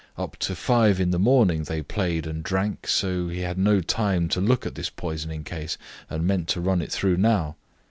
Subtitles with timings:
[0.17, 4.29] Up to five in the morning they played and drank, so he had no time
[4.29, 5.77] to look at this poisoning case,
[6.09, 7.55] and meant to run it through now.